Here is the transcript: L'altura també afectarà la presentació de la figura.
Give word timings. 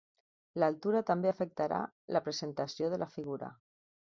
L'altura 0.61 1.01
també 1.09 1.29
afectarà 1.33 1.81
la 2.17 2.25
presentació 2.29 2.91
de 2.95 3.01
la 3.03 3.13
figura. 3.19 3.53